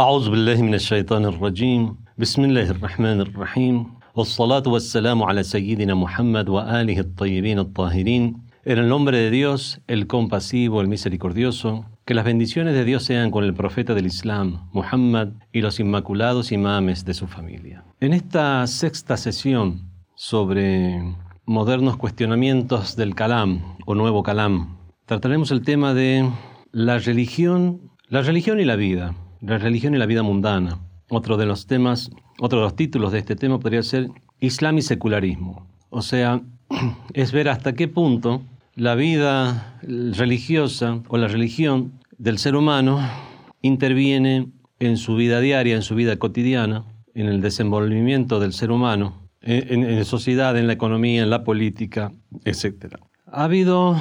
[0.00, 6.98] أعوذ بالله من الشيطان الرجيم بسم الله الرحمن الرحيم والصلاة والسلام على سيدنا محمد وآله
[7.00, 8.24] الطيبين الطاهرين
[8.64, 13.30] En el nombre de Dios, el compasivo, el misericordioso, que las bendiciones de Dios sean
[13.30, 17.84] con el profeta del Islam, Muhammad, y los inmaculados imames de su familia.
[18.00, 21.14] En esta sexta sesión sobre
[21.44, 26.26] modernos cuestionamientos del Kalam o nuevo Kalam, trataremos el tema de
[26.72, 29.14] la religión, la religión y la vida,
[29.45, 30.79] la religión y la vida mundana.
[31.09, 34.09] Otro de los temas, otro de los títulos de este tema podría ser
[34.39, 35.67] Islam y secularismo.
[35.89, 36.41] O sea,
[37.13, 38.41] es ver hasta qué punto
[38.75, 42.99] la vida religiosa o la religión del ser humano
[43.61, 44.49] interviene
[44.79, 49.97] en su vida diaria, en su vida cotidiana, en el desenvolvimiento del ser humano, en,
[49.97, 52.11] la sociedad, en la economía, en la política,
[52.43, 52.95] etc.
[53.27, 53.95] Ha habido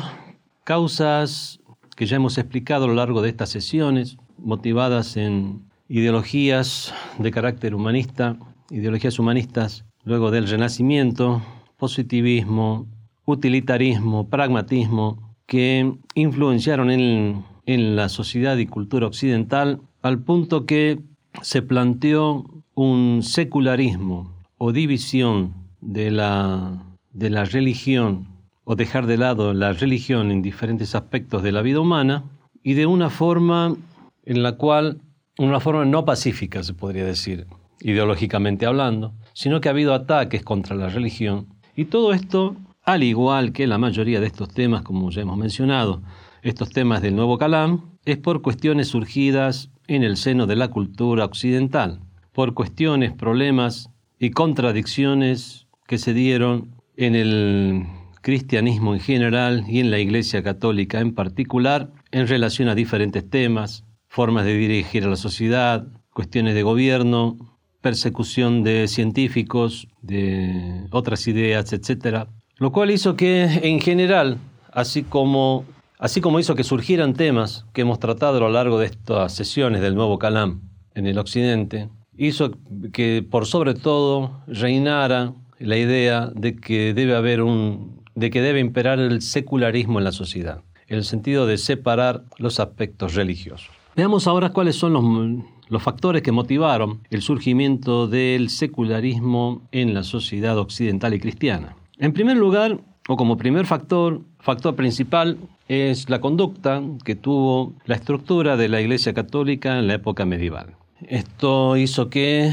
[0.64, 1.60] causas
[1.96, 7.74] que ya hemos explicado a lo largo de estas sesiones, motivadas en ideologías de carácter
[7.74, 8.36] humanista,
[8.70, 11.42] ideologías humanistas, luego del Renacimiento,
[11.76, 12.86] positivismo,
[13.26, 21.00] utilitarismo, pragmatismo, que influenciaron en, la sociedad y cultura occidental al punto que
[21.40, 26.82] se planteó un secularismo o división de la,
[27.12, 28.28] de la religión
[28.64, 32.24] o dejar de lado la religión en diferentes aspectos de la vida humana
[32.62, 33.76] y de una forma
[34.24, 35.00] en la cual,
[35.38, 37.46] una forma no pacífica se podría decir,
[37.80, 41.48] ideológicamente hablando, sino que ha habido ataques contra la religión.
[41.76, 46.02] Y todo esto al igual que la mayoría de estos temas, como ya hemos mencionado,
[46.42, 51.24] estos temas del nuevo Calam, es por cuestiones surgidas en el seno de la cultura
[51.24, 52.00] occidental,
[52.32, 57.86] por cuestiones, problemas y contradicciones que se dieron en el
[58.20, 63.84] cristianismo en general y en la Iglesia Católica en particular en relación a diferentes temas,
[64.14, 67.36] formas de dirigir a la sociedad, cuestiones de gobierno,
[67.80, 72.28] persecución de científicos, de otras ideas, etc.
[72.58, 74.38] Lo cual hizo que, en general,
[74.72, 75.64] así como,
[75.98, 79.80] así como hizo que surgieran temas que hemos tratado a lo largo de estas sesiones
[79.82, 80.60] del nuevo Calam
[80.94, 82.52] en el Occidente, hizo
[82.92, 88.60] que, por sobre todo, reinara la idea de que debe haber un, de que debe
[88.60, 93.83] imperar el secularismo en la sociedad, en el sentido de separar los aspectos religiosos.
[93.96, 100.58] Veamos ahora cuáles son los, factores que motivaron el surgimiento del secularismo en la sociedad
[100.58, 101.76] occidental y cristiana.
[101.98, 105.38] En primer lugar, o como primer factor, factor principal,
[105.68, 110.74] es la conducta que tuvo la estructura de la Iglesia Católica en la época medieval.
[111.06, 112.50] Esto hizo que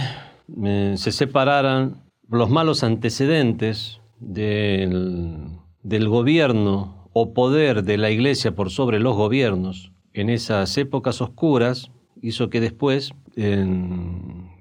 [0.64, 5.50] eh, se separaran los malos antecedentes del
[6.08, 11.92] gobierno o poder de la Iglesia por sobre los gobiernos en esas épocas oscuras,
[12.22, 13.14] hizo que después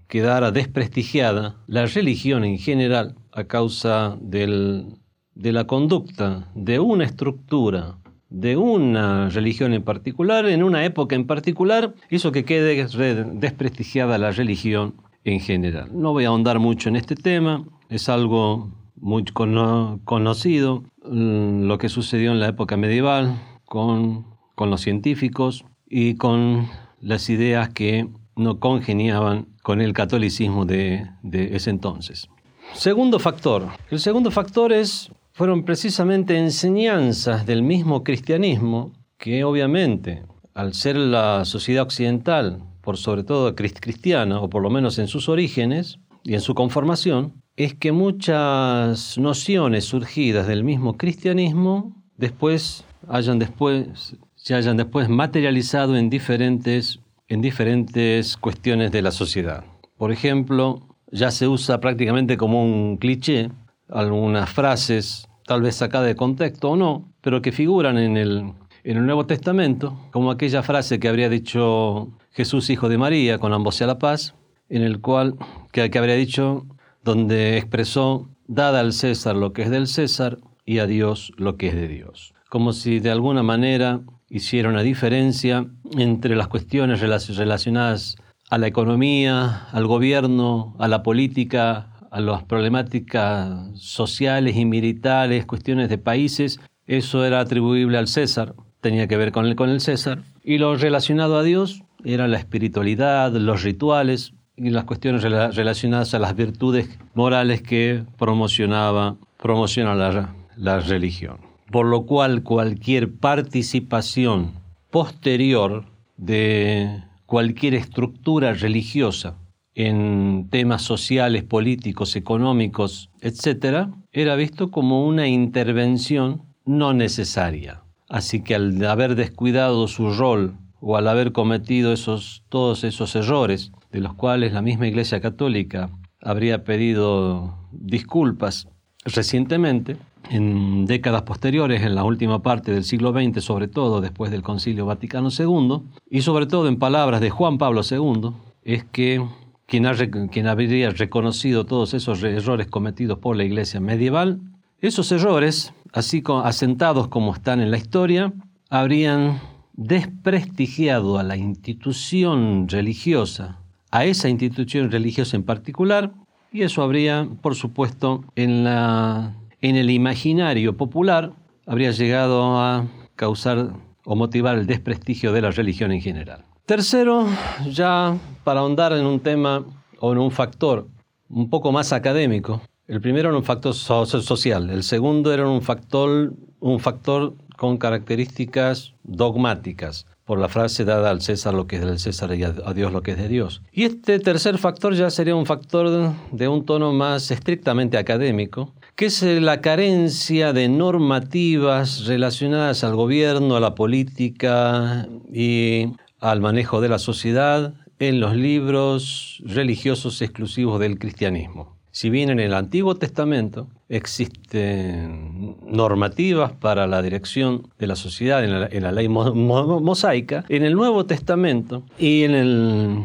[0.09, 4.87] quedara desprestigiada la religión en general a causa de
[5.35, 11.95] la conducta de una estructura, de una religión en particular, en una época en particular,
[12.11, 12.87] hizo que quede
[13.35, 14.95] desprestigiada la religión
[15.25, 15.91] en general.
[15.93, 21.89] No voy a ahondar mucho en este tema, es algo muy conocido, mm, lo que
[21.89, 24.27] sucedió en la época medieval con,
[24.69, 26.69] los científicos y con
[27.01, 32.29] las ideas que no congeniaban con el catolicismo de ese entonces.
[32.75, 33.69] Segundo factor.
[33.91, 40.23] El segundo factor es, fueron precisamente enseñanzas del mismo cristianismo que obviamente,
[40.55, 45.29] al ser la sociedad occidental, por sobre todo cristiana, o por lo menos en sus
[45.29, 53.39] orígenes y en su conformación, es que muchas nociones surgidas del mismo cristianismo después hayan
[53.39, 59.65] después se hayan después materializado en diferentes en diferentes cuestiones de la sociedad.
[59.97, 63.51] Por ejemplo, ya se usa prácticamente como un cliché,
[63.89, 68.97] algunas frases tal vez sacadas de contexto o no, pero que figuran en el, en
[68.97, 73.77] el Nuevo Testamento, como aquella frase que habría dicho Jesús, hijo de María, con ambos
[73.77, 74.35] sea la paz,
[74.69, 75.37] en el cual,
[75.71, 76.67] que, que habría dicho,
[77.05, 81.69] donde expresó, dada al César lo que es del César y a Dios lo que
[81.69, 82.35] es de Dios.
[82.49, 84.01] Como si de alguna manera
[84.31, 85.67] hiciera una diferencia
[85.99, 88.17] entre las cuestiones relacionadas
[88.49, 95.89] a la economía, al gobierno, a la política, a las problemáticas sociales y militares, cuestiones
[95.89, 100.23] de países, eso era atribuible al César, tenía que ver con el, César.
[100.43, 106.19] Y lo relacionado a Dios era la espiritualidad, los rituales y las cuestiones relacionadas a
[106.19, 111.50] las virtudes morales que promocionaba, promociona la, la religión.
[111.71, 114.53] Por lo cual cualquier participación
[114.91, 115.85] posterior
[116.17, 119.37] de cualquier estructura religiosa
[119.75, 127.83] en temas sociales, políticos, económicos, etc., era visto como una intervención no necesaria.
[128.09, 133.71] Así que al haber descuidado su rol o al haber cometido esos, todos esos errores,
[133.93, 135.91] de los cuales la misma Iglesia Católica
[136.21, 138.69] habría pedido disculpas
[139.05, 139.97] recientemente,
[140.31, 144.87] en décadas posteriores, en la última parte del siglo XX, sobre todo después del Concilio
[144.87, 148.31] Vaticano II, y sobre todo en palabras de Juan Pablo II,
[148.63, 149.27] es que
[149.67, 149.85] quien,
[150.29, 154.41] quien habría reconocido todos esos errores cometidos por la Iglesia medieval,
[154.81, 158.33] esos errores, así asentados como están en la historia,
[158.71, 159.41] habrían
[159.73, 163.59] desprestigiado a la institución religiosa,
[163.91, 166.13] a esa institución religiosa en particular,
[166.53, 171.33] y eso habría, por supuesto, en, la, en el imaginario popular,
[171.67, 172.87] habría llegado a
[173.17, 173.71] causar
[174.05, 176.45] o motivar el desprestigio de la religión en general.
[176.67, 177.27] Tercero,
[177.69, 179.65] ya para ahondar en un tema
[179.99, 180.89] o en un factor
[181.29, 186.33] un poco más académico, el primero era un factor social, el segundo era un factor,
[186.59, 191.99] un factor con características dogmáticas, por la frase dada al César lo que es del
[191.99, 193.63] César y a Dios lo que es de Dios.
[193.73, 199.07] Y este tercer factor ya sería un factor de un tono más estrictamente académico, que
[199.07, 205.89] es la carencia de normativas relacionadas al gobierno, a la política y
[206.19, 211.77] al manejo de la sociedad en los libros religiosos exclusivos del cristianismo.
[211.93, 218.83] Si bien en el Antiguo Testamento existen normativas para la dirección de la sociedad en
[218.83, 223.05] la, ley mosaica, en el Nuevo Testamento y en el,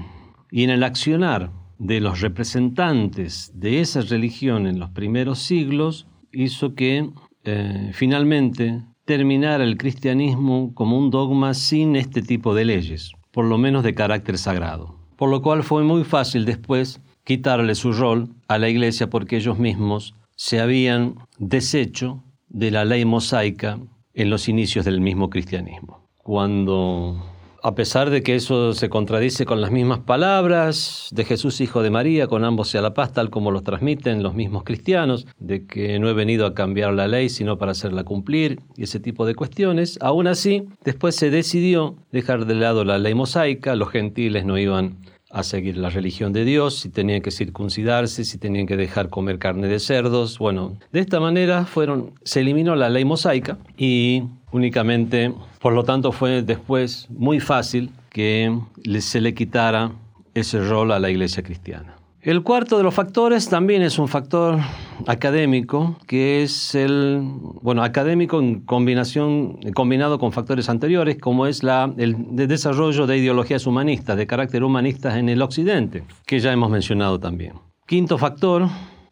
[0.51, 6.75] y en el accionar de los representantes de esa religión en los primeros siglos hizo
[6.75, 7.09] que
[7.43, 13.57] eh, finalmente terminara el cristianismo como un dogma sin este tipo de leyes, por lo
[13.57, 14.95] menos de carácter sagrado.
[15.15, 19.59] Por lo cual fue muy fácil después quitarle su rol a la iglesia porque ellos
[19.59, 23.79] mismos se habían deshecho de la ley mosaica
[24.13, 26.07] en los inicios del mismo cristianismo.
[26.17, 27.23] Cuando,
[27.65, 31.89] a pesar de que eso se contradice con las mismas palabras de Jesús Hijo de
[31.89, 35.97] María, con ambos sea la paz, tal como los transmiten los mismos cristianos, de que
[35.97, 39.33] no he venido a cambiar la ley, sino para hacerla cumplir, y ese tipo de
[39.33, 44.59] cuestiones, aún así, después se decidió dejar de lado la ley mosaica, los gentiles no
[44.59, 44.99] iban
[45.31, 49.39] a seguir la religión de Dios, si tenían que circuncidarse, si tenían que dejar comer
[49.39, 50.37] carne de cerdos.
[50.37, 54.23] Bueno, de esta manera fueron, se eliminó la ley mosaica y
[54.55, 58.57] únicamente, por lo tanto, fue después muy fácil que
[58.99, 59.91] se le quitara
[60.33, 61.95] ese rol a la iglesia cristiana.
[62.21, 64.57] El cuarto de los factores también es un factor
[65.05, 67.21] académico, que es el,
[67.61, 73.67] bueno, académico en combinación, combinado con factores anteriores, como es la, el desarrollo de ideologías
[73.67, 77.53] humanistas, de carácter humanista en el occidente, que ya hemos mencionado también.
[77.85, 78.69] Quinto factor,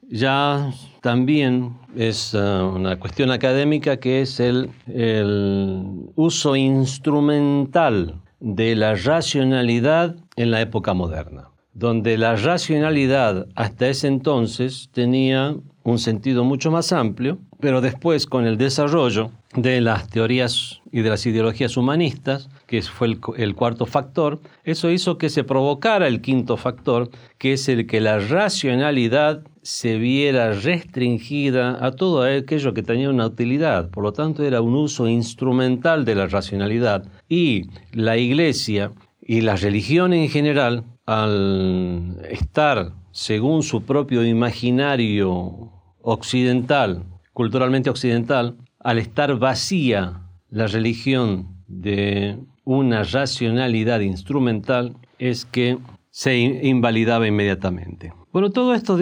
[0.09, 0.71] ya
[1.01, 10.15] también es uh, una cuestión académica, que es el, el uso instrumental de la racionalidad
[10.35, 16.93] en la época moderna donde la racionalidad hasta ese entonces tenía un sentido mucho más
[16.93, 22.81] amplio, pero después con el desarrollo de las teorías y de las ideologías humanistas, que
[22.81, 27.85] fue el, cuarto factor, eso hizo que se provocara el quinto factor, que es el
[27.85, 33.89] que la racionalidad se viera restringida a todo aquello que tenía una utilidad.
[33.89, 37.05] Por lo tanto, era un uso instrumental de la racionalidad.
[37.29, 38.91] Y la iglesia
[39.21, 48.99] y la religión en general al estar según su propio imaginario occidental, culturalmente occidental, al
[48.99, 55.77] estar vacía la religión de una racionalidad instrumental, es que
[56.13, 58.13] se invalidaba inmediatamente.
[58.31, 58.97] Bueno, todo esto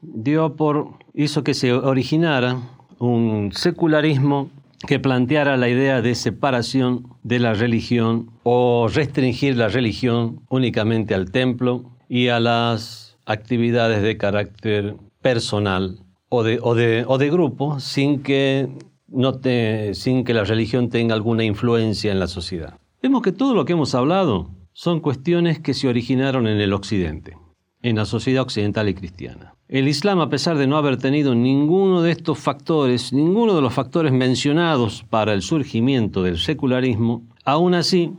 [0.00, 2.58] dio por, hizo que se originara
[2.98, 4.50] un secularismo
[4.86, 11.30] que planteara la idea de separación de la religión o restringir la religión únicamente al
[11.30, 15.98] templo y a las actividades de carácter personal
[16.30, 18.70] o de, o de, grupo sin que,
[19.06, 19.38] no
[19.92, 22.78] sin que la religión tenga alguna influencia en la sociedad.
[23.02, 27.36] Vemos que todo lo que hemos hablado son cuestiones que se originaron en el Occidente,
[27.82, 29.54] en la sociedad occidental y cristiana.
[29.68, 33.72] El Islam, a pesar de no haber tenido ninguno de estos factores, ninguno de los
[33.72, 38.12] factores mencionados para el surgimiento del secularismo, aún así,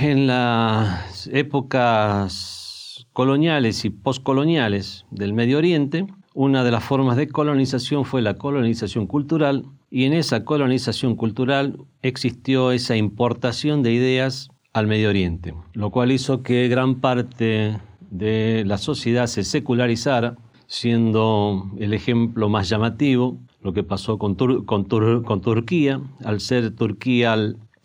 [0.00, 8.04] en las épocas coloniales y postcoloniales del Medio Oriente, una de las formas de colonización
[8.04, 14.86] fue la colonización cultural y en esa colonización cultural existió esa importación de ideas al
[14.86, 17.78] Medio Oriente, lo cual hizo que gran parte
[18.10, 26.02] de la sociedad se secularizara, siendo el ejemplo más llamativo lo que pasó con, Turquía,
[26.26, 27.34] al ser Turquía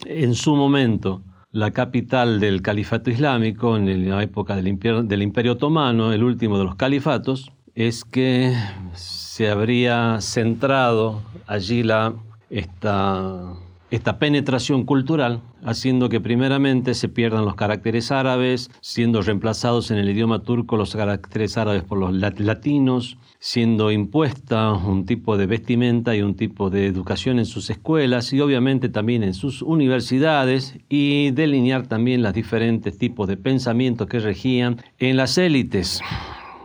[0.06, 1.22] en su momento
[1.54, 6.66] la capital del califato islámico en la época del del imperio otomano, el último de
[6.66, 8.54] los califatos, es que
[8.96, 12.16] se habría centrado allí la,
[12.50, 13.56] esta
[13.92, 20.10] esta penetración cultural, haciendo que primeramente se pierdan los caracteres árabes, siendo reemplazados en el
[20.10, 26.22] idioma turco los caracteres árabes por los latinos, siendo impuesta un tipo de vestimenta y
[26.22, 31.88] un tipo de educación en sus escuelas y obviamente también en sus universidades y delinear
[31.88, 36.02] también los diferentes tipos de pensamientos que regían en las élites.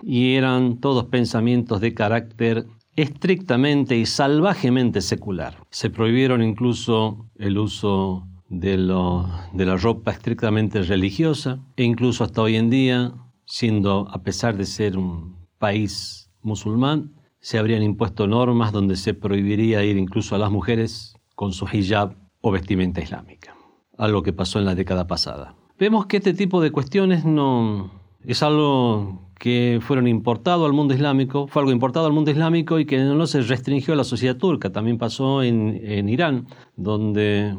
[0.05, 2.67] Y eran todos pensamientos de carácter
[2.97, 5.63] estrictamente y salvajemente secular.
[5.71, 12.71] Se prohibieron incluso el uso de, la ropa estrictamente religiosa e incluso hasta hoy en
[12.71, 13.13] día,
[13.45, 19.85] siendo a pesar de ser un país musulmán, se habrían impuesto normas donde se prohibiría
[19.85, 23.55] ir incluso a las mujeres con su hijab o vestimenta islámica,
[23.99, 25.55] algo que pasó en la década pasada.
[25.79, 27.91] Vemos que este tipo de cuestiones no
[28.25, 32.87] es algo que fueron importados al mundo islámico, fue algo importado al mundo islámico y
[32.87, 37.57] que no se restringió a la sociedad turca, también pasó en, Irán, donde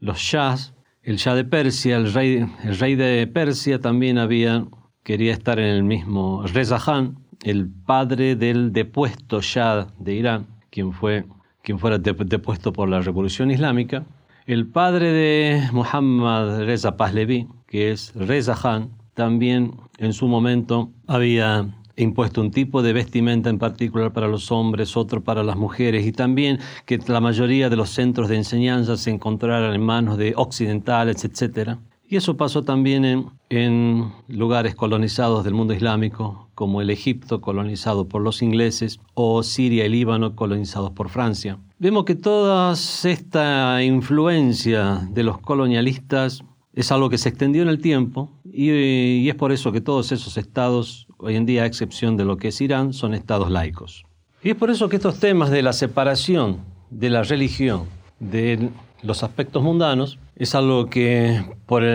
[0.00, 4.66] los shahs, el shah de Persia, el rey, el rey de Persia también había,
[5.02, 10.92] quería estar en el mismo, Reza Khan, el padre del depuesto shah de Irán, quien,
[10.92, 11.24] fue,
[11.62, 14.04] quien fuera depuesto por la revolución islámica,
[14.46, 21.68] el padre de Muhammad Reza Pahlavi, que es Reza Khan, también en su momento había
[21.96, 26.12] impuesto un tipo de vestimenta en particular para los hombres, otro para las mujeres, y
[26.12, 31.24] también que la mayoría de los centros de enseñanza se encontraran en manos de occidentales,
[31.24, 31.76] etc.
[32.08, 38.22] Y eso pasó también en, lugares colonizados del mundo islámico, como el Egipto colonizado por
[38.22, 41.58] los ingleses o Siria y Líbano colonizados por Francia.
[41.78, 47.80] Vemos que toda esta influencia de los colonialistas es algo que se extendió en el
[47.80, 52.24] tiempo y, es por eso que todos esos estados, hoy en día a excepción de
[52.24, 54.04] lo que es Irán, son estados laicos.
[54.42, 56.58] Y es por eso que estos temas de la separación
[56.90, 57.84] de la religión
[58.18, 58.70] de
[59.02, 61.44] los aspectos mundanos es algo que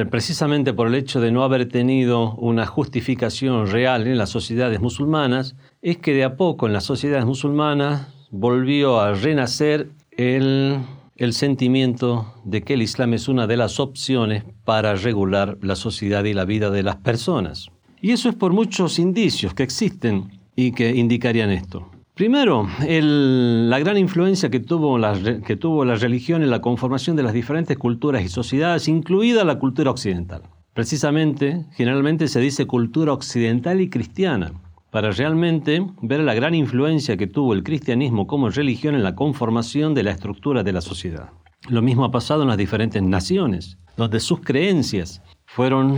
[0.09, 5.57] precisamente por el hecho de no haber tenido una justificación real en las sociedades musulmanas,
[5.81, 10.77] es que de a poco en las sociedades musulmanas volvió a renacer el
[11.23, 16.23] el sentimiento de que el Islam es una de las opciones para regular la sociedad
[16.25, 17.69] y la vida de las personas.
[18.01, 21.89] Y eso es por muchos indicios que existen y que indicarían esto.
[22.15, 27.23] Primero, la gran influencia que tuvo, la, que tuvo la religión en la conformación de
[27.23, 30.43] las diferentes culturas y sociedades, incluida la cultura occidental.
[30.73, 34.51] Precisamente, generalmente se dice cultura occidental y cristiana,
[34.93, 39.95] para realmente ver la gran influencia que tuvo el cristianismo como religión en la conformación
[39.95, 41.31] de la estructura de la sociedad.
[41.67, 45.97] Lo mismo ha pasado en las diferentes naciones, donde sus creencias fueron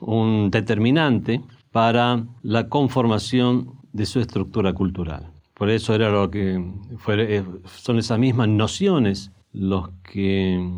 [0.00, 5.30] un determinante para la conformación de su estructura cultural.
[5.54, 6.60] Por eso era lo que
[7.08, 10.68] eh, son esas mismas nociones los que,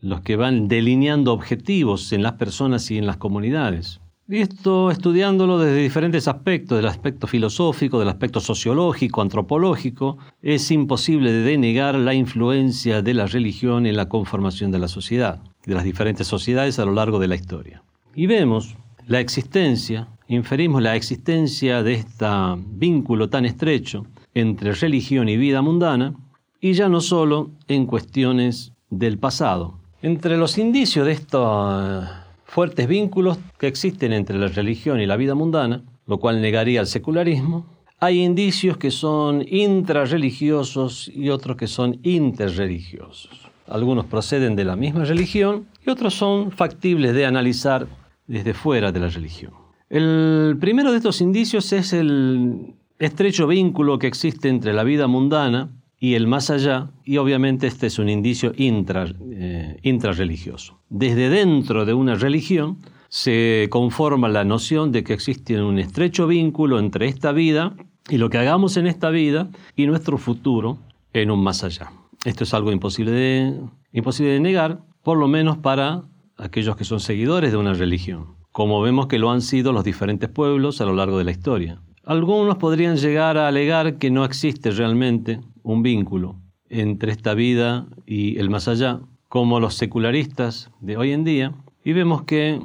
[0.00, 4.00] los que van delineando objetivos en las personas y en las comunidades.
[4.28, 11.94] Esto estudiándolo desde diferentes aspectos, del aspecto filosófico, del aspecto sociológico, antropológico, es imposible denegar
[11.94, 16.80] la influencia de la religión en la conformación de la sociedad, de las diferentes sociedades
[16.80, 17.84] a lo largo de la historia.
[18.16, 18.74] Y vemos
[19.06, 22.26] la existencia, inferimos la existencia de este
[22.66, 26.16] vínculo tan estrecho entre religión y vida mundana,
[26.60, 29.78] y ya no solo en cuestiones del pasado.
[30.02, 35.34] Entre los indicios de esta fuertes vínculos que existen entre la religión y la vida
[35.34, 37.66] mundana, lo cual negaría el secularismo.
[37.98, 43.50] Hay indicios que son intrarreligiosos y otros que son interreligiosos.
[43.68, 47.86] Algunos proceden de la misma religión y otros son factibles de analizar
[48.26, 49.52] desde fuera de la religión.
[49.88, 55.70] El primero de estos indicios es el estrecho vínculo que existe entre la vida mundana
[55.98, 60.78] y el más allá, y obviamente este es un indicio eh, intrarreligioso.
[60.88, 66.78] Desde dentro de una religión se conforma la noción de que existe un estrecho vínculo
[66.78, 67.74] entre esta vida
[68.08, 70.78] y lo que hagamos en esta vida y nuestro futuro
[71.12, 71.90] en un más allá.
[72.24, 73.60] Esto es algo imposible de,
[73.92, 76.02] imposible de negar, por lo menos para
[76.36, 80.28] aquellos que son seguidores de una religión, como vemos que lo han sido los diferentes
[80.28, 81.80] pueblos a lo largo de la historia.
[82.04, 86.36] Algunos podrían llegar a alegar que no existe realmente un vínculo
[86.70, 91.52] entre esta vida y el más allá, como los secularistas de hoy en día,
[91.84, 92.60] Y vemos que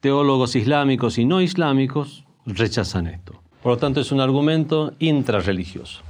[0.00, 3.40] teólogos islámicos y no islámicos rechazan esto.
[3.62, 6.02] Por lo tanto, es un argumento intrarreligioso.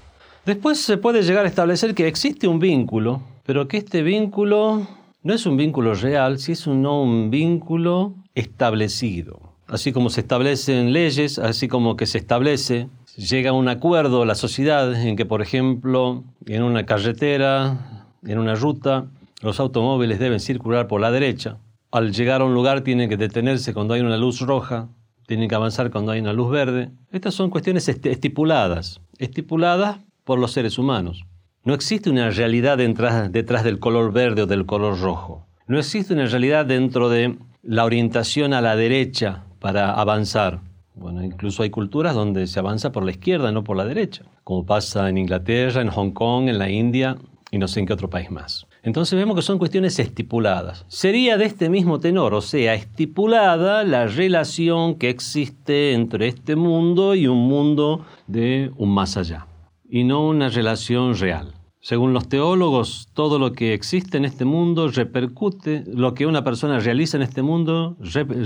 [0.44, 4.88] Después se puede llegar a establecer que existe un vínculo, pero que este vínculo
[5.22, 9.54] no es un vínculo real, sino un vínculo establecido.
[9.68, 14.34] Así como se establecen leyes, así como que se establece, llega a un acuerdo la
[14.34, 19.06] sociedad en que, por ejemplo, en una carretera, en una ruta,
[19.42, 21.58] los automóviles deben circular por la derecha.
[21.90, 24.88] Al llegar a un lugar tienen que detenerse cuando hay una luz roja,
[25.26, 26.90] tienen que avanzar cuando hay una luz verde.
[27.12, 31.24] Estas son cuestiones estipuladas, estipuladas por los seres humanos.
[31.64, 35.46] No existe una realidad detrás, detrás del color verde o del color rojo.
[35.66, 40.60] No existe una realidad dentro de la orientación a la derecha para avanzar.
[40.98, 44.66] Bueno, incluso hay culturas donde se avanza por la izquierda, no por la derecha, como
[44.66, 47.16] pasa en Inglaterra, en Hong Kong, en la India
[47.50, 48.66] y no sé en qué otro país más.
[48.82, 50.84] Entonces vemos que son cuestiones estipuladas.
[50.88, 57.14] Sería de este mismo tenor, o sea, estipulada la relación que existe entre este mundo
[57.14, 59.46] y un mundo de un más allá,
[59.88, 61.57] y no una relación real.
[61.88, 66.80] Según los teólogos, todo lo que existe en este mundo repercute, lo que una persona
[66.80, 67.96] realiza en este mundo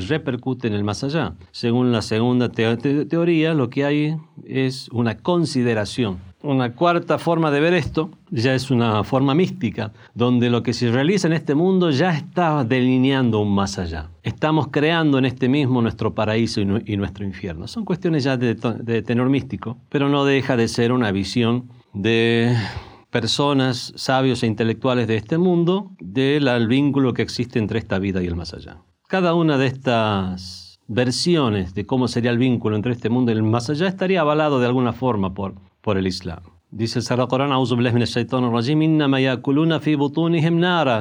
[0.09, 1.35] repercute en el más allá.
[1.51, 6.19] Según la segunda teoría, lo que hay es una consideración.
[6.45, 10.93] Una cuarta forma de ver esto ya es una forma mística, donde lo que se
[10.93, 14.09] realiza en este mundo ya está delineando un más allá.
[14.23, 17.67] Estamos creando en este mismo nuestro paraíso y, nuestro infierno.
[17.67, 22.57] Son cuestiones ya de tenor místico, pero no deja de ser una visión de
[23.13, 28.27] personas sabios e intelectuales de este mundo del vínculo que existe entre esta vida y
[28.27, 28.79] el más allá.
[29.07, 33.43] Cada una de estas versiones de cómo sería el vínculo entre este mundo y el
[33.43, 36.41] más allá estaría avalado de alguna forma por, por el Islam.
[36.71, 37.53] Dice el Sagrado Corán,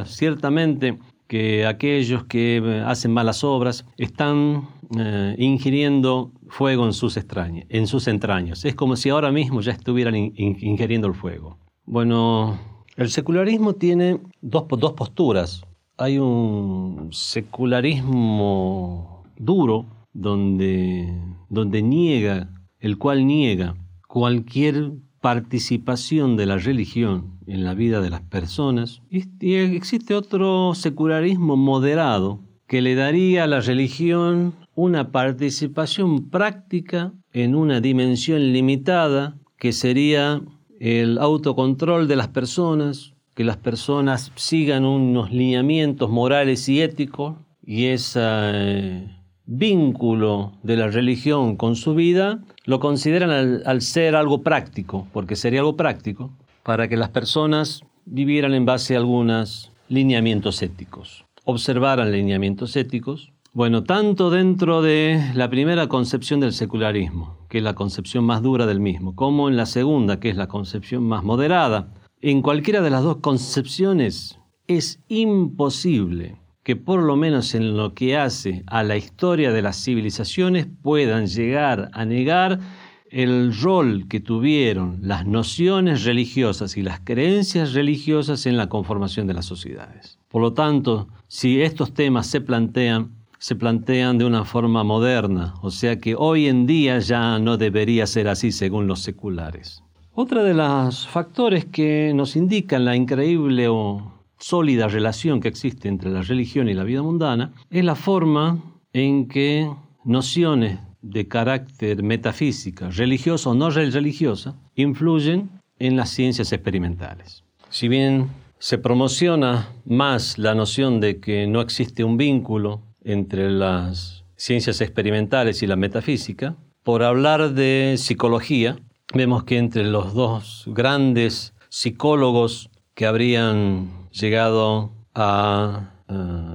[0.05, 4.67] ciertamente que aquellos que hacen malas obras están
[4.99, 8.65] eh, ingiriendo fuego en sus, en sus entrañas.
[8.65, 11.57] Es como si ahora mismo ya estuvieran ingiriendo el fuego.
[11.85, 12.59] Bueno,
[12.95, 15.63] el secularismo tiene dos, dos posturas.
[15.97, 21.13] Hay un secularismo duro donde,
[21.49, 23.75] donde niega, el cual niega
[24.07, 24.91] cualquier
[25.21, 29.01] participación de la religión en la vida de las personas.
[29.09, 37.55] Y existe otro secularismo moderado que le daría a la religión una participación práctica en
[37.55, 40.41] una dimensión limitada que sería
[40.81, 47.85] el autocontrol de las personas, que las personas sigan unos lineamientos morales y éticos y
[47.85, 49.07] ese eh,
[49.45, 55.35] vínculo de la religión con su vida lo consideran al, al, ser algo práctico, porque
[55.35, 56.31] sería algo práctico,
[56.63, 63.31] para que las personas vivieran en base a algunos lineamientos éticos, observaran lineamientos éticos.
[63.53, 68.65] Bueno, tanto dentro de la primera concepción del secularismo, que es la concepción más dura
[68.65, 71.93] del mismo, como en la segunda, que es la concepción más moderada.
[72.21, 78.15] En cualquiera de las dos concepciones es imposible que por lo menos en lo que
[78.15, 82.61] hace a la historia de las civilizaciones puedan llegar a negar
[83.09, 89.33] el rol que tuvieron las nociones religiosas y las creencias religiosas en la conformación de
[89.33, 90.19] las sociedades.
[90.29, 93.11] Por lo tanto, si estos temas se plantean,
[93.41, 98.05] se plantean de una forma moderna, o sea que hoy en día ya no debería
[98.05, 99.81] ser así según los seculares.
[100.13, 106.11] Otra de los factores que nos indican la increíble o sólida relación que existe entre
[106.11, 108.61] la religión y la vida mundana es la forma
[108.93, 109.67] en que
[110.05, 115.49] nociones de carácter metafísica, religiosa o no religiosa, influyen
[115.79, 117.43] en las ciencias experimentales.
[117.69, 118.27] Si bien
[118.59, 125.61] se promociona más la noción de que no existe un vínculo entre las ciencias experimentales
[125.61, 126.55] y la metafísica.
[126.83, 128.77] Por hablar de psicología,
[129.13, 135.91] vemos que entre los dos grandes psicólogos que habrían llegado a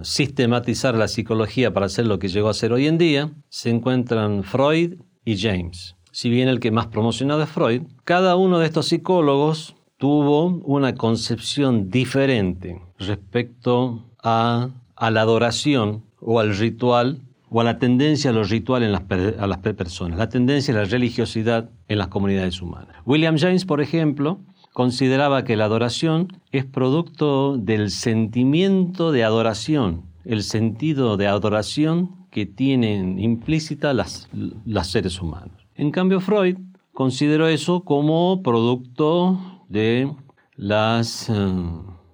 [0.02, 4.44] sistematizar la psicología para hacer lo que llegó a ser hoy en día, se encuentran
[4.44, 5.96] Freud y James.
[6.12, 10.94] Si bien el que más promocionado es Freud, cada uno de estos psicólogos tuvo una
[10.94, 18.50] concepción diferente respecto a la adoración o al ritual o a la tendencia a los
[18.50, 22.96] rituales en las, a las personas, la tendencia a la religiosidad en las comunidades humanas.
[23.06, 24.40] William James, por ejemplo,
[24.72, 32.44] consideraba que la adoración es producto del sentimiento de adoración, el sentido de adoración que
[32.44, 34.28] tienen implícita las,
[34.66, 35.66] las seres humanos.
[35.76, 36.58] En cambio, Freud
[36.92, 40.10] consideró eso como producto de
[40.56, 41.34] las, eh,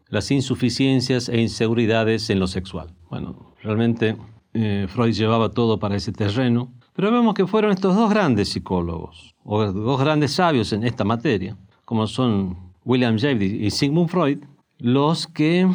[0.09, 2.93] las insuficiencias e inseguridades en lo sexual.
[3.09, 4.17] Bueno, Realmente
[4.55, 9.35] eh, Freud llevaba todo para ese terreno, pero vemos que fueron estos dos grandes psicólogos,
[9.45, 14.39] o dos grandes sabios en esta materia, como son William James y Sigmund Freud,
[14.79, 15.69] los que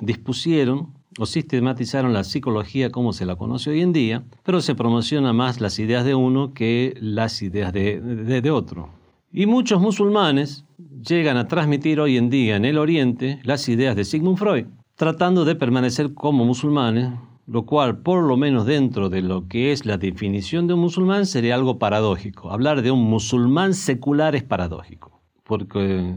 [0.00, 5.32] dispusieron o sistematizaron la psicología como se la conoce hoy en día, pero se promociona
[5.32, 8.88] más las ideas de uno que las ideas de, de, otro.
[9.30, 10.64] Y muchos musulmanes
[11.06, 15.44] llegan a transmitir hoy en día en el Oriente las ideas de Sigmund Freud, tratando
[15.44, 17.10] de permanecer como musulmanes,
[17.52, 21.26] lo cual por lo menos dentro de lo que es la definición de un musulmán
[21.26, 22.50] sería algo paradójico.
[22.50, 26.14] Hablar de un musulmán secular es paradójico, porque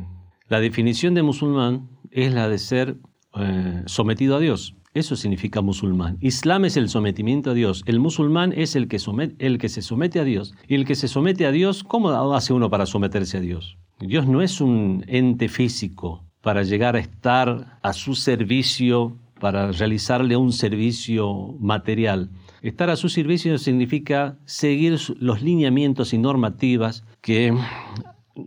[0.48, 2.96] la definición de musulmán es la de ser
[3.38, 4.78] eh, sometido a Dios.
[4.94, 6.18] Eso significa musulmán.
[6.22, 7.84] Islam es el sometimiento a Dios.
[7.86, 8.98] El musulmán es el que,
[9.40, 10.56] el que se somete a Dios.
[10.70, 13.78] Y el que se somete a Dios, ¿cómo hace uno para someterse a Dios?
[14.00, 20.36] Dios no es un ente físico para llegar a estar a su servicio, para realizarle
[20.36, 22.32] un servicio material.
[22.64, 27.56] Estar a su servicio significa seguir los lineamientos y normativas que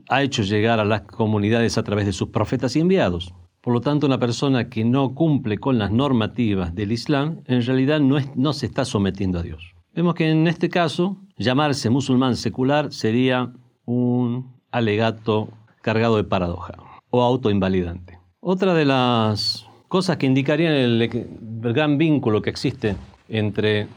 [0.08, 3.32] ha hecho llegar a las comunidades a través de sus profetas y enviados.
[3.61, 8.00] Por lo tanto, una persona que no cumple con las normativas del Islam, en realidad
[8.00, 9.76] no, no se está sometiendo a Dios.
[9.94, 13.52] Vemos que en este caso, llamarse musulmán secular sería
[13.84, 15.48] un alegato
[15.80, 16.74] cargado de paradoja
[17.11, 18.18] o autoinvalidante.
[18.40, 21.29] Otra de las cosas que indicarían el,
[21.61, 22.96] gran vínculo que existe
[23.29, 23.88] entre,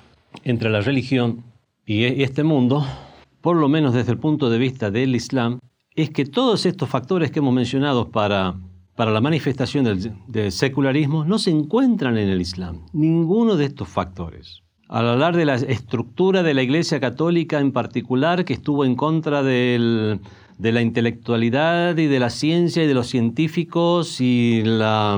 [0.44, 1.44] entre la religión
[1.86, 2.86] y este mundo,
[3.42, 5.60] por lo menos desde el punto de vista del Islam,
[5.96, 8.56] es que todos estos factores que hemos mencionado para
[8.96, 9.86] para la manifestación
[10.28, 14.62] del, secularismo no se encuentran en el Islam, ninguno de estos factores.
[14.90, 19.42] Al hablar de la estructura de la Iglesia Católica en particular, que estuvo en contra
[19.42, 20.20] de
[20.60, 25.18] la intelectualidad y de la ciencia y de los científicos y la,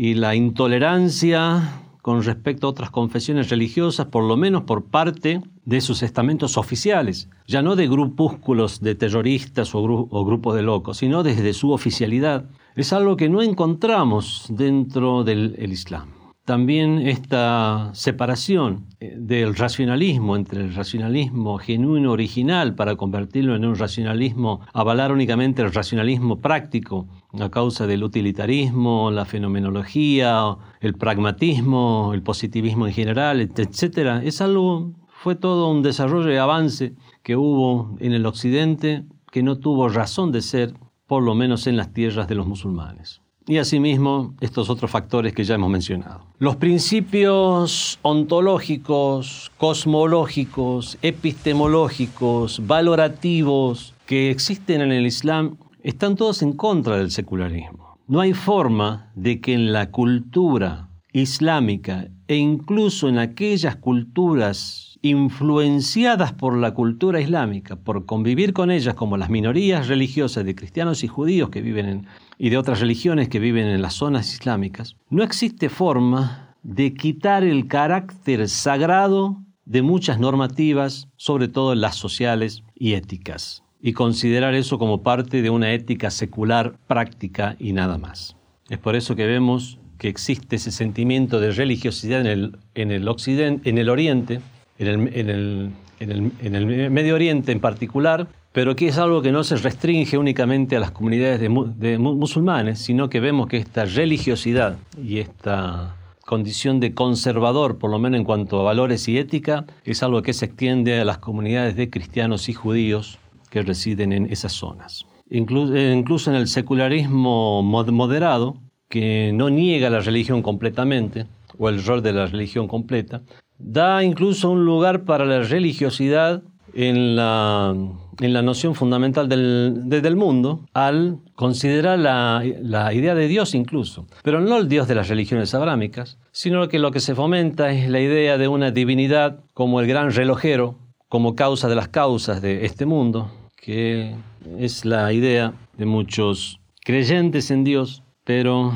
[0.00, 5.80] y la intolerancia con respecto a otras confesiones religiosas, por lo menos por parte de
[5.80, 11.24] sus estamentos oficiales, ya no de grupúsculos de terroristas o, o grupos de locos, sino
[11.24, 12.44] desde su oficialidad
[12.76, 16.17] es algo que no encontramos dentro del Islam.
[16.48, 23.76] También esta separación eh, del racionalismo entre el racionalismo genuino original para convertirlo en un
[23.76, 27.06] racionalismo, avalar únicamente el racionalismo práctico
[27.38, 34.22] a causa del utilitarismo, la fenomenología, el pragmatismo, el positivismo en general, etc.
[34.22, 39.58] Es algo, fue todo un desarrollo y avance que hubo en el occidente que no
[39.58, 40.72] tuvo razón de ser
[41.06, 43.20] por lo menos en las tierras de los musulmanes.
[43.48, 46.20] Y asimismo, estos otros factores que ya hemos mencionado.
[46.38, 56.98] Los principios ontológicos, cosmológicos, epistemológicos, valorativos que existen en el Islam están todos en contra
[56.98, 57.98] del secularismo.
[58.06, 66.32] No hay forma de que en la cultura islámica e incluso en aquellas culturas influenciadas
[66.32, 71.08] por la cultura islámica, por convivir con ellas como las minorías religiosas de cristianos y
[71.08, 72.06] judíos que viven en,
[72.38, 77.44] y de otras religiones que viven en las zonas islámicas, no existe forma de quitar
[77.44, 84.78] el carácter sagrado de muchas normativas, sobre todo las sociales y éticas, y considerar eso
[84.78, 88.36] como parte de una ética secular práctica y nada más.
[88.68, 93.08] Es por eso que vemos que existe ese sentimiento de religiosidad en el, en el,
[93.08, 94.40] occidente, en el oriente,
[94.78, 100.76] en el, Medio Oriente en particular, pero que es algo que no se restringe únicamente
[100.76, 106.94] a las comunidades de, musulmanes, sino que vemos que esta religiosidad y esta condición de
[106.94, 111.00] conservador, por lo menos en cuanto a valores y ética, es algo que se extiende
[111.00, 113.18] a las comunidades de cristianos y judíos
[113.50, 115.06] que residen en esas zonas.
[115.30, 118.56] incluso en el secularismo moderado,
[118.88, 121.26] que no niega la religión completamente,
[121.58, 123.22] o el rol de la religión completa,
[123.58, 126.42] da incluso un lugar para la religiosidad
[126.74, 127.74] en la,
[128.20, 134.06] en la noción fundamental del, del mundo al considerar la, la, idea de Dios incluso,
[134.22, 137.88] pero no el Dios de las religiones abrámicas, sino que lo que se fomenta es
[137.88, 140.76] la idea de una divinidad como el gran relojero,
[141.08, 144.14] como causa de las causas de este mundo, que
[144.58, 148.72] es la idea de muchos creyentes en Dios, pero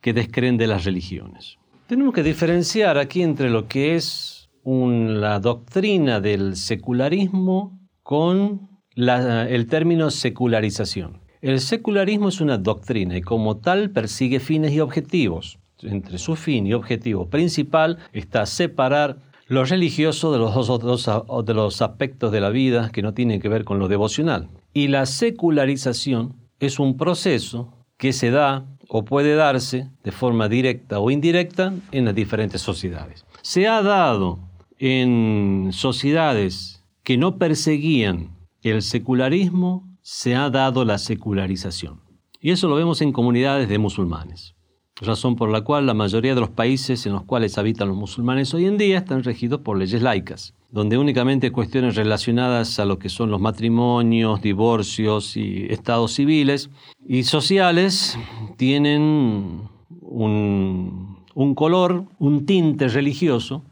[0.00, 1.58] que descreen de las religiones.
[1.86, 10.10] Tenemos que diferenciar aquí entre lo que es la doctrina del secularismo con el término
[10.10, 11.20] secularización.
[11.40, 15.60] El secularismo es una doctrina y como tal persigue fines y objetivos.
[15.80, 22.32] Entre su fin y objetivo principal está separar lo religioso de los, de los aspectos
[22.32, 24.48] de la vida que no tienen que ver con lo devocional.
[24.72, 31.00] Y la secularización es un proceso que se da o puede darse de forma directa
[31.00, 33.24] o indirecta en las diferentes sociedades.
[33.42, 34.38] Se ha dado
[34.78, 42.00] en sociedades que no perseguían el secularismo, se ha dado la secularización.
[42.40, 44.55] Y eso lo vemos en comunidades de musulmanes
[45.00, 48.54] razón por la cual la mayoría de los países en los cuales habitan los musulmanes
[48.54, 53.10] hoy en día están regidos por leyes laicas, donde únicamente cuestiones relacionadas a lo que
[53.10, 56.70] son los matrimonios, divorcios y estados civiles
[57.06, 58.18] y sociales
[58.56, 59.68] tienen
[60.00, 63.62] un, un color, un tinte religioso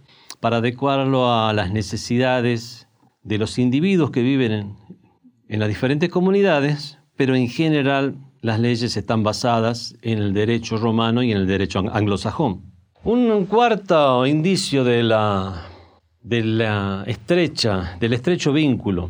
[0.41, 2.87] para adecuarlo a las necesidades
[3.23, 4.77] de los individuos que viven en,
[5.49, 11.23] en las diferentes comunidades, pero en general las leyes están basadas en el derecho romano
[11.23, 12.75] y en el derecho anglosajón.
[13.03, 15.65] Un cuarto indicio de la,
[17.07, 19.09] estrecha, del estrecho vínculo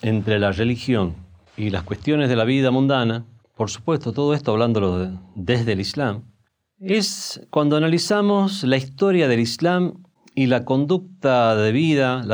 [0.00, 1.14] entre la religión
[1.58, 6.22] y las cuestiones de la vida mundana, por supuesto, todo esto hablándolo desde el Islam,
[6.80, 12.24] es cuando analizamos la historia del Islam y la conducta de vida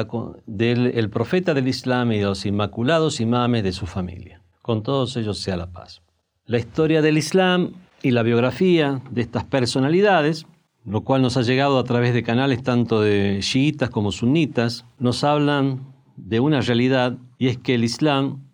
[0.47, 4.45] del profeta del Islam y de los inmaculados imames de su familia.
[4.62, 6.03] Con todos ellos sea la paz
[6.50, 10.46] la historia del Islam y la biografía de estas personalidades,
[10.84, 15.22] lo cual nos ha llegado a través de canales tanto de chiitas como sunitas, nos
[15.22, 18.48] hablan de una realidad y es que el Islam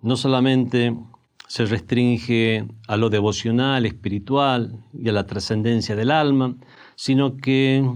[0.00, 0.96] no solamente
[1.46, 6.56] se restringe a lo devocional, espiritual y a la trascendencia del alma,
[6.94, 7.86] sino que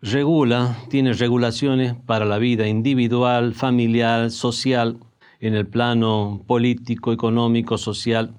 [0.00, 5.00] regula, tiene regulaciones para la vida individual, familiar, social,
[5.40, 8.36] en el plano político, económico, social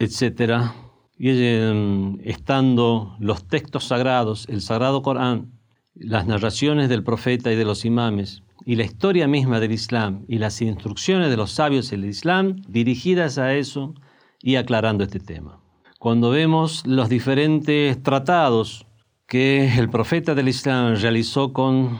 [0.00, 0.74] etcétera,
[1.18, 5.52] y em, estando los textos sagrados, el sagrado Corán,
[5.94, 10.38] las narraciones del profeta y de los imames, y la historia misma del Islam y
[10.38, 13.94] las instrucciones de los sabios del Islam dirigidas a eso
[14.42, 15.60] y aclarando este tema.
[15.98, 18.86] Cuando vemos los diferentes tratados
[19.26, 21.98] que el profeta del Islam realizó con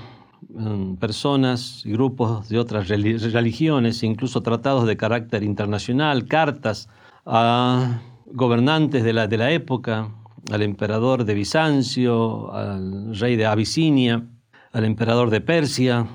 [0.56, 6.88] em, personas y grupos de otras religiones, incluso tratados de carácter internacional, cartas
[7.26, 10.14] a gobernantes de la, de la época,
[10.50, 14.26] al emperador de Bizancio, al rey de Abisinia,
[14.72, 16.06] al emperador de Persia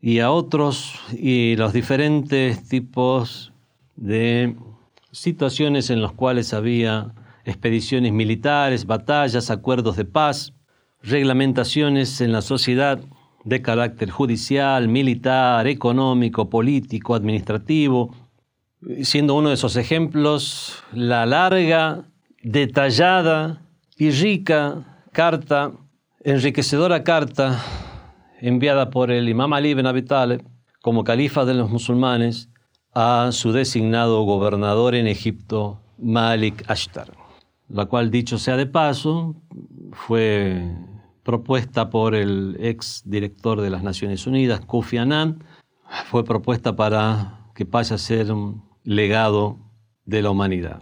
[0.00, 3.52] y a otros y los diferentes tipos
[3.96, 4.56] de
[5.10, 10.52] situaciones en las cuales había expediciones militares, batallas, acuerdos de paz,
[11.02, 13.00] reglamentaciones en la sociedad
[13.44, 18.14] de carácter judicial, militar, económico, político, administrativo,
[19.02, 22.04] siendo uno de esos ejemplos la larga,
[22.42, 23.62] detallada
[23.96, 25.72] y rica carta,
[26.22, 27.62] enriquecedora carta
[28.40, 30.42] enviada por el imam Ali ibn Abi Talib
[30.80, 32.48] como califa de los musulmanes
[32.94, 37.12] a su designado gobernador en Egipto, Malik Ashtar,
[37.68, 39.34] la cual, dicho sea de paso,
[39.92, 40.62] fue
[41.24, 45.44] propuesta por el ex director de las Naciones Unidas, Kofi Annan,
[46.06, 49.58] fue propuesta para que pase a ser un legado
[50.06, 50.80] de la humanidad.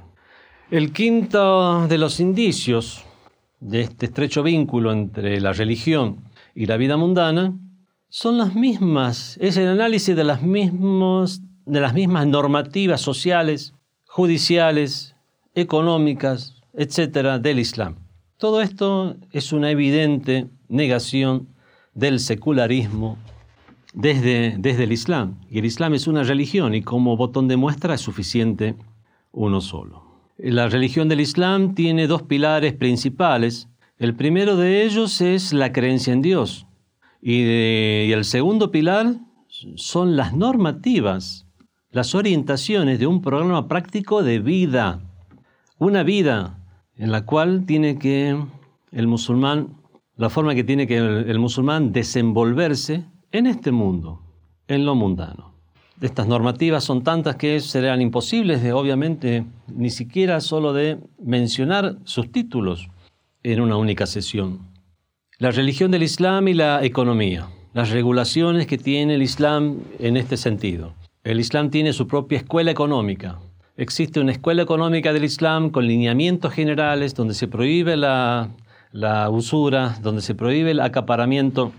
[0.71, 3.03] El quinto de los indicios
[3.59, 6.19] de este estrecho vínculo entre la religión
[6.55, 7.59] y la vida mundana
[8.09, 13.75] son las mismas, es el análisis de las, mismos, de las mismas normativas sociales,
[14.07, 15.17] judiciales,
[15.57, 17.97] económicas, etcétera, del Islam.
[18.37, 21.49] Todo esto es una evidente negación
[21.93, 23.19] del secularismo
[23.95, 25.41] desde, desde el Islam.
[25.51, 28.77] Y el Islam es una religión y como botón de muestra es suficiente
[29.33, 30.05] uno solo.
[30.39, 33.69] La religión del Islam tiene dos pilares principales.
[33.99, 36.67] El primero de ellos es la creencia en Dios.
[37.23, 39.17] Y, y, el segundo pilar
[39.77, 41.47] son las normativas,
[41.91, 45.01] las orientaciones de un programa práctico de vida.
[45.79, 46.59] Una vida
[46.97, 48.37] en la cual tiene que
[48.93, 49.79] el musulmán,
[50.17, 53.05] la forma que tiene que el, el musulmán desenvolverse
[53.37, 54.21] en este mundo,
[54.69, 55.53] en lo mundano.
[56.01, 62.31] Estas normativas son tantas que serán imposibles de, obviamente, ni siquiera solo de mencionar sus
[62.31, 62.89] títulos
[63.43, 64.61] en una única sesión.
[65.39, 70.37] La religión del Islam y la economía, las regulaciones que tiene el Islam en este
[70.37, 70.95] sentido.
[71.25, 73.39] El Islam tiene su propia escuela económica.
[73.77, 78.51] Existe una escuela económica del Islam con lineamientos generales donde se prohíbe la,
[78.93, 81.73] la usura, donde se prohíbe el acaparamiento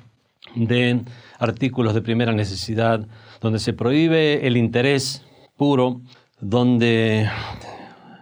[0.56, 1.02] de
[1.40, 3.06] artículos de primera necesidad,
[3.42, 6.02] donde se prohíbe el interés puro,
[6.40, 7.30] donde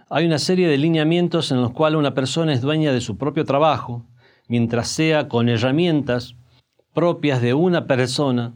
[0.08, 3.44] hay una serie de lineamientos en los cuales una persona es dueña de su propio
[3.44, 4.04] trabajo,
[4.48, 6.36] mientras sea con herramientas
[6.94, 8.54] propias de una persona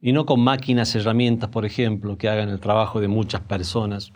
[0.00, 4.12] y no con máquinas, herramientas, por ejemplo, que hagan el trabajo de muchas personas,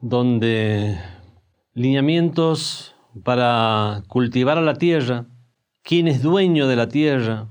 [0.00, 0.98] donde
[1.74, 5.26] lineamientos para cultivar a la tierra,
[5.82, 7.48] quién es dueño de la tierra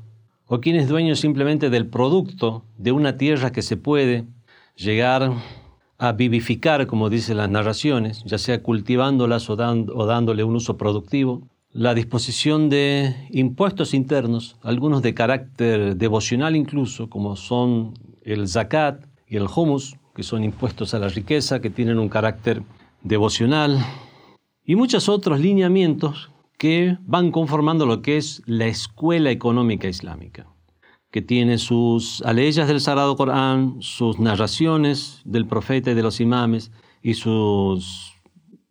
[0.48, 4.26] o quién es dueño simplemente del producto de una tierra que se puede
[4.76, 5.34] llegar
[5.98, 11.48] a vivificar, como dicen las narraciones, ya sea cultivándolas o, o dándole un uso productivo.
[11.72, 19.38] La disposición de impuestos internos, algunos de carácter devocional incluso, como son el zakat y
[19.38, 22.64] el humus, que son impuestos a la riqueza, que tienen un carácter
[23.04, 23.80] devocional,
[24.66, 30.48] y muchos otros lineamientos que van conformando lo que es la escuela económica islámica
[31.12, 36.72] que tiene sus aleyas del Sagrado Corán, sus narraciones del profeta y de los imames
[37.02, 38.14] y sus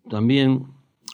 [0.08, 0.66] también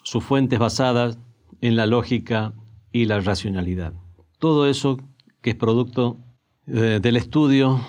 [0.02, 1.18] sus fuentes basadas
[1.60, 2.52] en la lógica
[2.92, 3.94] y la racionalidad.
[4.38, 4.98] Todo eso
[5.40, 6.18] que es producto
[6.66, 7.80] eh, del estudio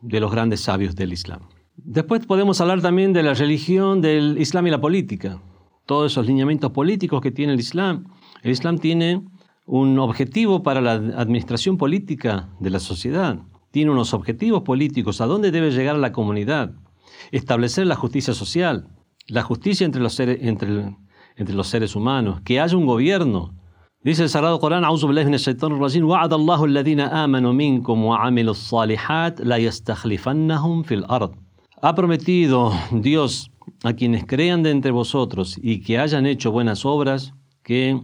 [0.00, 1.48] de los grandes sabios del Islam.
[1.76, 5.40] Después podemos hablar también de la religión, del Islam y la política.
[5.86, 8.04] Todos esos lineamientos políticos que tiene el Islam.
[8.42, 9.22] El Islam tiene
[9.66, 13.38] un objetivo para la administración política de la sociedad,
[13.70, 16.72] tiene unos objetivos políticos, a dónde debe llegar la comunidad,
[17.30, 18.88] establecer la justicia social,
[19.28, 20.96] la justicia entre los seres, entre,
[21.36, 23.54] entre los seres humanos, que haya un gobierno.
[24.02, 24.84] Dice el Sagrado Corán,
[31.80, 33.50] Ha prometido Dios
[33.84, 38.00] a quienes crean de entre vosotros y que hayan hecho buenas obras que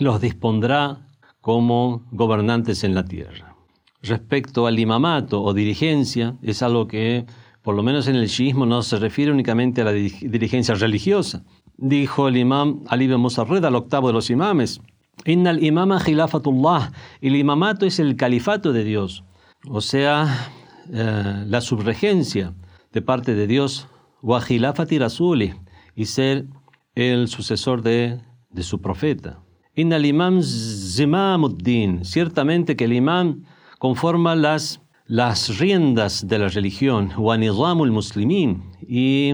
[0.00, 1.06] los dispondrá
[1.40, 3.54] como gobernantes en la tierra.
[4.02, 7.26] Respecto al imamato o dirigencia, es algo que,
[7.62, 11.44] por lo menos en el shiismo, no se refiere únicamente a la dirigencia religiosa.
[11.76, 14.80] Dijo el imam Ali ibn Musarred al octavo de los imames,
[15.26, 19.22] Innal imama khilafatullah, el imamato es el califato de Dios,
[19.68, 20.50] o sea,
[20.90, 22.54] eh, la subregencia
[22.90, 23.86] de parte de Dios,
[24.22, 25.54] wa khilafati rasuli,
[25.94, 26.46] y ser
[26.94, 29.42] el sucesor de, de su profeta.
[29.80, 33.44] Inna al imam zimamuddin, ciertamente que el imam
[33.78, 39.32] conforma las, las riendas de la religión, wa nizamul muslimin, y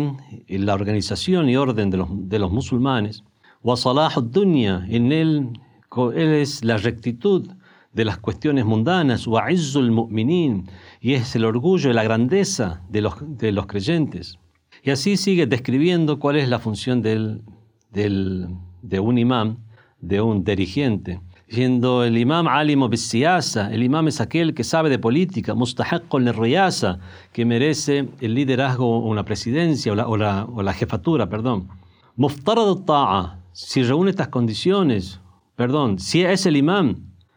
[0.48, 3.24] la organización y orden de los, de los musulmanes,
[3.64, 5.50] wa salahud dunya, en él,
[6.14, 7.50] él es la rectitud
[7.92, 13.00] de las cuestiones mundanas, wa izzul mu'minin, y es el orgullo y la grandeza de
[13.00, 14.38] los, de los creyentes.
[14.84, 17.42] Y así sigue describiendo cuál es la función del,
[17.90, 18.46] del,
[18.82, 19.65] de un imam
[20.06, 24.98] de un dirigente, diciendo el imam alimo bisiasa, el imam es aquel que sabe de
[24.98, 25.54] política,
[26.08, 26.98] con riyasa,
[27.32, 31.68] que merece el liderazgo o una presidencia o la, o la, o la jefatura, perdón.
[32.16, 35.20] Muftarad ta'a, si reúne estas condiciones,
[35.54, 36.96] perdón, si es el imam,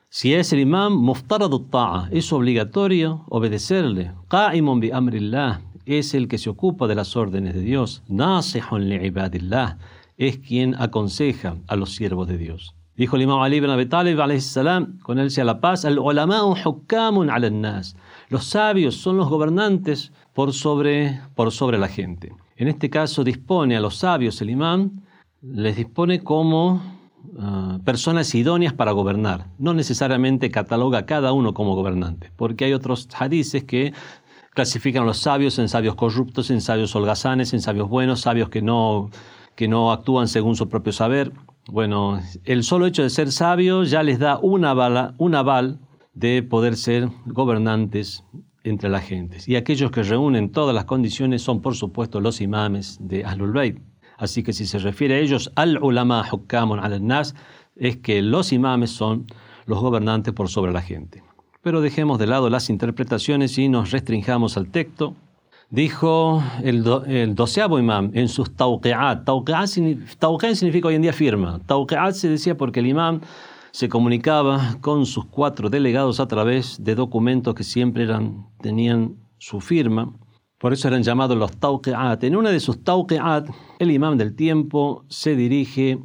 [0.09, 4.11] si es el imam, muftarad ta'a, es obligatorio obedecerle.
[4.29, 8.03] Qa'imun bi amrillah, es el que se ocupa de las órdenes de Dios.
[8.07, 9.77] Nasihun li ibadillah,
[10.19, 12.75] es quien aconseja a los siervos de Dios.
[12.95, 17.27] Dijo el imam Ali ibn Abi Talib, salam, con él sea la paz, al hukamun
[17.61, 17.95] nas.
[18.27, 22.33] Los sabios son los gobernantes por sobre, por sobre la gente.
[22.57, 25.01] En este caso dispone a los sabios, el imam,
[25.41, 26.81] les dispone como
[27.39, 29.45] ah, personas idóneas para gobernar.
[29.57, 33.93] No necesariamente cataloga a cada uno como gobernante, porque hay otros hadices que
[34.53, 38.61] clasifican a los sabios en sabios corruptos, en sabios holgazanes, en sabios buenos, sabios que
[38.61, 39.09] no
[39.55, 41.31] que no actúan según su propio saber.
[41.67, 45.79] Bueno, el solo hecho de ser sabio ya les da una bala, un aval
[46.13, 48.23] de poder ser gobernantes
[48.63, 49.47] entre las gentes.
[49.47, 53.79] Y aquellos que reúnen todas las condiciones son, por supuesto, los imames de Ahlul Bayt.
[54.17, 57.35] Así que si se refiere a ellos, al ulama hukamun al nas,
[57.75, 59.27] es que los imames son
[59.65, 61.23] los gobernantes por sobre la gente.
[61.61, 65.15] Pero dejemos de lado las interpretaciones y nos restringamos al texto
[65.71, 66.83] Dijo el,
[67.35, 69.23] doceavo imam en sus tawqi'at.
[69.23, 71.59] Tawqi'at significa hoy en día firma.
[71.67, 73.21] Tawqi'at se decía porque el imam
[73.71, 79.61] se comunicaba con sus cuatro delegados a través de documentos que siempre eran, tenían su
[79.61, 80.11] firma.
[80.57, 82.23] Por eso eran llamados los tawqi'at.
[82.23, 83.47] En una de sus tawqi'at,
[83.77, 85.99] el imam del tiempo se dirige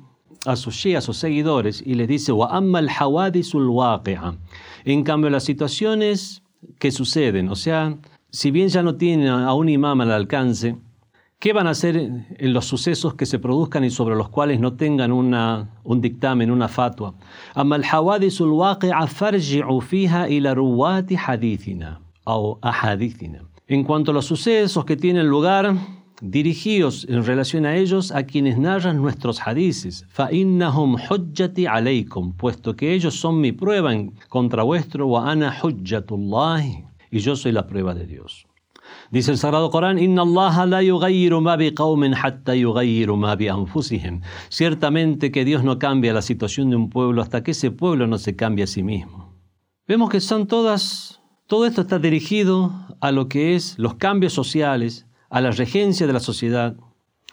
[0.45, 2.61] a sus a sus seguidores, y les dice, wa
[4.85, 6.43] En cambio, las situaciones
[6.79, 7.97] que suceden, o sea,
[8.34, 10.76] si bien ya no tienen a un imam al alcance,
[11.40, 14.74] ¿qué van a hacer en los sucesos que se produzcan y sobre los cuales no
[14.74, 17.16] tengan una, un dictamen, una fatua?
[23.68, 25.76] En cuanto a los sucesos que tienen lugar,
[26.22, 32.94] dirigidos en relación a ellos a quienes narran nuestros hadices, فَإِنَّهُمْ حُجَّتِ عَلَيْكُمْ puesto que
[32.94, 33.92] ellos son mi prueba
[34.28, 38.49] contra vuestro, وَأَنَا حُجَّةُ اللَّهِ y yo soy la prueba de Dios.
[39.13, 40.67] Dice el Sagrado Corán, Inna Allah
[41.41, 41.73] ma bi
[43.07, 44.21] ma bi anfusihim.
[44.49, 48.19] Ciertamente que Dios no cambia la situación de un pueblo hasta que ese pueblo no
[48.19, 49.33] se cambie a sí mismo.
[49.87, 55.07] Vemos que son todas, todo esto está dirigido a lo que es los cambios sociales,
[55.31, 56.75] a la regencia de la sociedad.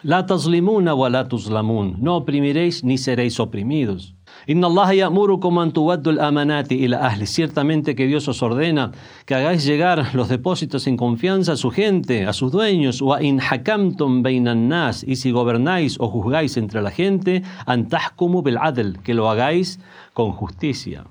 [0.03, 1.95] La taslimuna wa la tuslamun.
[1.99, 4.15] No oprimiréis ni seréis oprimidos.
[4.47, 7.15] Inna Allah ya'murukum an tuwaddu al-amanati ila.
[7.25, 8.91] Ciertamente que Dios os ordena
[9.25, 13.01] que hagáis llegar los depósitos en confianza a su gente, a sus dueños.
[13.01, 15.03] Wa in hakamtum bainan nas.
[15.03, 18.99] Y si gobernáis o juzgáis entre la gente, an tahkumu adl.
[19.03, 19.79] Que lo hagáis
[20.13, 21.05] con justicia.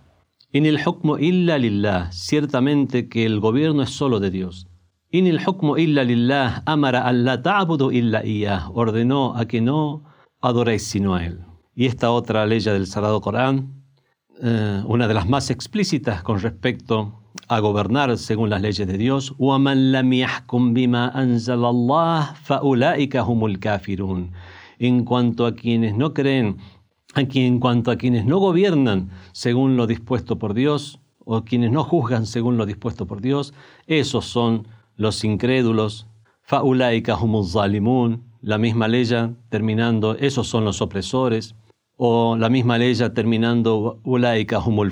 [0.53, 2.11] In el hukmu illa lillah.
[2.11, 4.67] Ciertamente que el gobierno es solo de Dios.
[5.13, 6.63] In el hukmu illa lillah.
[6.67, 8.71] Amara an la ta'budu illa iyah.
[8.75, 10.03] Ordenó a que no
[10.41, 11.50] adoréis sino a él
[11.80, 13.84] Y esta otra ley del Sagrado Corán,
[14.42, 19.34] eh, una de las más explícitas con respecto a gobernar según las leyes de Dios,
[19.38, 24.32] وَمَنْ لَمْ يَحْكُمْ بِمَا أَنزَلَ اللَّهِ فَأُولَٰئِكَ هُمُ الْكَافِرُونَ
[24.80, 26.58] En cuanto a quienes no creen
[27.16, 31.86] Aquí en cuanto a quienes no gobiernan según lo dispuesto por Dios, o quienes no
[31.86, 33.54] juzgan según lo dispuesto por Dios,
[33.88, 36.08] esos son los incrédulos.
[36.42, 39.06] Fa'ulaika humuz zalimun, la misma ley
[39.48, 41.56] terminando, esos son los opresores,
[42.03, 44.91] o la misma ley terminando, ulaika humul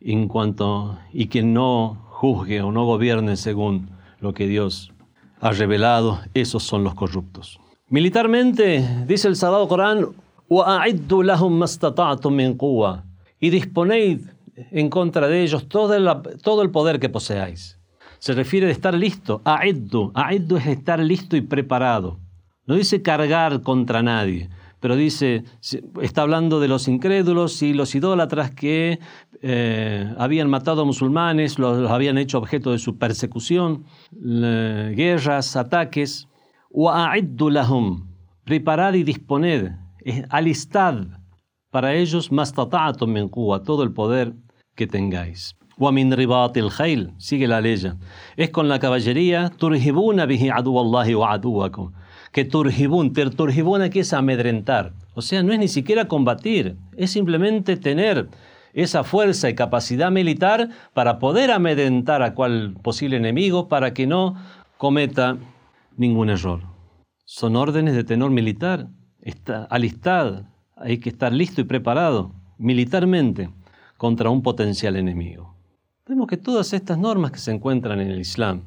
[0.00, 4.92] en cuanto, y quien no juzgue o no gobierne según lo que Dios
[5.40, 7.58] ha revelado, esos son los corruptos.
[7.88, 10.06] Militarmente, dice el Sagrado Corán,
[13.40, 14.20] y disponéis
[14.70, 16.08] en contra de ellos todo el,
[16.40, 17.80] todo el poder que poseáis.
[18.20, 19.42] Se refiere de estar listo.
[19.44, 20.12] A'iddu.
[20.14, 22.20] A'iddu es estar listo y preparado.
[22.66, 24.50] No dice cargar contra nadie,
[24.80, 25.44] pero dice,
[26.00, 28.98] está hablando de los incrédulos y los idólatras que
[29.42, 36.26] eh, habían matado a musulmanes, los, habían hecho objeto de su persecución, guerras, ataques.
[36.72, 38.06] Lahum.
[38.44, 39.72] Preparad y disponed
[40.30, 41.06] alistad
[41.70, 43.30] para ellos mastata'atum min
[43.64, 44.34] todo el poder
[44.74, 45.56] que tengáis.
[45.78, 47.76] Ribatil khayl, sigue la ley.
[48.36, 51.92] Es con la caballería, turhibuna bihi aduwallahi wa aduwakum.
[52.32, 54.92] Que turhibun, turhibun aquí es amedrentar.
[55.14, 58.28] O sea, no es ni siquiera combatir, es simplemente tener
[58.72, 64.36] esa fuerza y capacidad militar para poder amedrentar a cual posible enemigo para que no
[64.78, 65.38] cometa
[65.96, 66.60] ningún error.
[67.24, 68.88] Son órdenes de tenor militar
[69.22, 70.44] está alistad,
[70.76, 73.50] hay que estar listo y preparado militarmente
[73.96, 75.54] contra un potencial enemigo.
[76.06, 78.64] Vemos que todas estas normas que se encuentran en el Islam,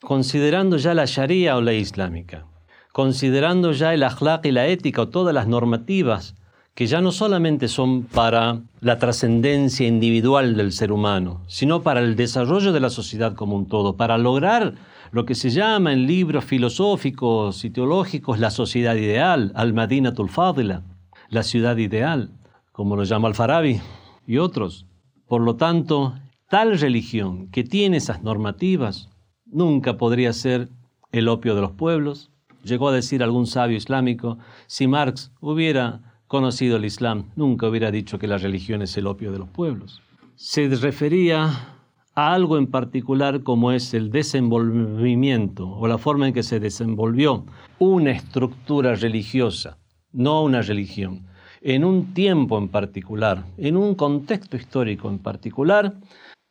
[0.00, 2.46] considerando ya la Sharia o la islámica,
[2.92, 6.34] considerando ya el akhlaq y la ética o todas las normativas
[6.74, 12.16] que ya no solamente son para la trascendencia individual del ser humano, sino para el
[12.16, 14.74] desarrollo de la sociedad como un todo, para lograr
[15.10, 20.82] lo que se llama en libros filosóficos y teológicos la sociedad ideal, al-Madinatul Fadila,
[21.28, 22.30] la ciudad ideal,
[22.72, 23.80] como lo llama Al-Farabi
[24.26, 24.86] y otros.
[25.26, 26.14] Por lo tanto,
[26.48, 29.10] tal religión que tiene esas normativas
[29.44, 30.68] nunca podría ser
[31.12, 32.30] el opio de los pueblos.
[32.64, 38.18] Llegó a decir algún sabio islámico, si Marx hubiera conocido el Islam, nunca hubiera dicho
[38.18, 40.00] que la religión es el opio de los pueblos.
[40.36, 41.76] Se refería
[42.14, 47.44] a algo en particular como es el desenvolvimiento o la forma en que se desenvolvió
[47.78, 49.78] una estructura religiosa,
[50.12, 51.26] no una religión,
[51.62, 55.94] en un tiempo en particular, en un contexto histórico en particular,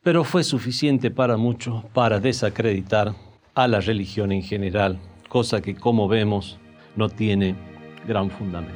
[0.04, 3.14] pero fue suficiente para muchos para desacreditar
[3.56, 5.00] a la religión en general,
[5.30, 6.60] cosa que como vemos
[6.96, 7.56] no tiene
[8.08, 8.74] gran fundamento.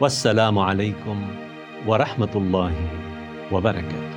[0.00, 1.18] Wassalamu alaikum
[1.86, 2.74] wa rahmatullahi
[3.50, 4.12] wa barakatuh.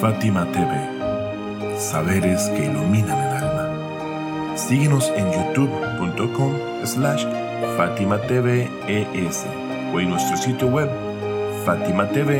[0.00, 4.56] Fátima TV, saberes que iluminan el alma.
[4.56, 6.52] Síguenos en youtube.com
[6.84, 7.24] slash
[7.76, 8.68] Fátima TV
[9.92, 10.90] o en nuestro sitio web
[11.64, 12.30] fatimatv.es.